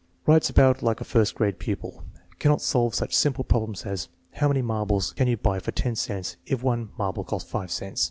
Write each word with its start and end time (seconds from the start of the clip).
Writes 0.25 0.49
about 0.49 0.81
like 0.81 0.99
a 0.99 1.03
first 1.03 1.35
grade 1.35 1.59
pupil. 1.59 2.03
Cannot 2.39 2.63
solve 2.63 2.95
such 2.95 3.13
simple 3.13 3.43
problems 3.43 3.85
as 3.85 4.07
"How 4.31 4.47
many 4.47 4.63
marbles 4.63 5.13
can 5.13 5.27
you 5.27 5.37
buy 5.37 5.59
for 5.59 5.71
ten 5.71 5.95
cents 5.95 6.37
if 6.47 6.63
one 6.63 6.89
marble 6.97 7.23
costs 7.23 7.51
five 7.51 7.69
cents?" 7.69 7.99